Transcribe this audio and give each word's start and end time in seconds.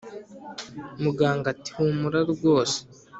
muganga 1.03 1.47
ati"humura 1.53 2.19
rwose 2.33 2.79